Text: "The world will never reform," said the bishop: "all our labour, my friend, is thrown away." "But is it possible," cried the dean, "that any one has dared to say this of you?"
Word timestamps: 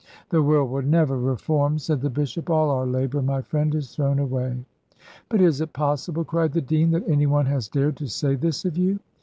"The 0.29 0.41
world 0.41 0.71
will 0.71 0.81
never 0.81 1.15
reform," 1.15 1.77
said 1.77 2.01
the 2.01 2.09
bishop: 2.09 2.49
"all 2.49 2.71
our 2.71 2.87
labour, 2.87 3.21
my 3.21 3.43
friend, 3.43 3.75
is 3.75 3.95
thrown 3.95 4.17
away." 4.17 4.65
"But 5.29 5.41
is 5.41 5.61
it 5.61 5.73
possible," 5.73 6.23
cried 6.25 6.53
the 6.53 6.59
dean, 6.61 6.89
"that 6.93 7.07
any 7.07 7.27
one 7.27 7.45
has 7.45 7.67
dared 7.69 7.97
to 7.97 8.07
say 8.07 8.33
this 8.33 8.65
of 8.65 8.77
you?" 8.79 8.97